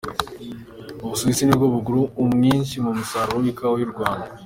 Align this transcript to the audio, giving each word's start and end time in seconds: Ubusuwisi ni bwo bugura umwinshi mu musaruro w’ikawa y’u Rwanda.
Ubusuwisi 1.03 1.43
ni 1.45 1.55
bwo 1.57 1.67
bugura 1.73 2.01
umwinshi 2.23 2.75
mu 2.83 2.91
musaruro 2.97 3.37
w’ikawa 3.43 3.75
y’u 3.81 3.93
Rwanda. 3.93 4.27